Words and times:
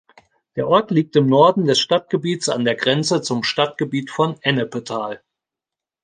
Der 0.55 0.67
Ort 0.67 0.89
liegt 0.89 1.15
im 1.15 1.27
Norden 1.27 1.65
des 1.67 1.79
Stadtgebiets 1.79 2.49
an 2.49 2.65
der 2.65 2.73
Grenze 2.73 3.21
zum 3.21 3.43
Stadtgebiet 3.43 4.09
von 4.09 4.35
Ennepetal. 4.41 5.21